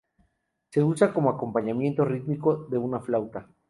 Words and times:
Se 0.71 0.81
usa 0.81 1.13
como 1.13 1.29
acompañamiento 1.29 2.05
rítmico 2.05 2.65
de 2.71 2.79
una 2.79 3.01
flauta. 3.01 3.51